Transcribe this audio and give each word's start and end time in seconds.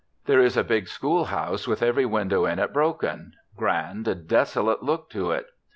There 0.25 0.39
is 0.39 0.57
a 0.57 0.63
big 0.63 0.87
schoolhouse 0.87 1.67
with 1.67 1.83
every 1.83 2.07
window 2.07 2.47
in 2.47 2.57
it 2.57 2.73
broken; 2.73 3.33
grand, 3.55 4.27
desolate 4.27 4.81
look 4.81 5.11
to 5.11 5.29
it! 5.29 5.45